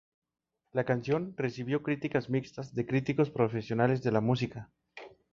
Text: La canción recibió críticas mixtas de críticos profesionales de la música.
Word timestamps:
La 0.71 0.83
canción 0.83 1.35
recibió 1.37 1.83
críticas 1.83 2.27
mixtas 2.27 2.73
de 2.73 2.87
críticos 2.87 3.29
profesionales 3.29 4.01
de 4.01 4.11
la 4.11 4.19
música. 4.19 4.71